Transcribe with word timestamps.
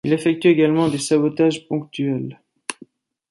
Il 0.03 0.13
effectue 0.13 0.47
également 0.47 0.89
des 0.89 0.97
sabotages 0.97 1.67
ponctuels. 1.67 2.41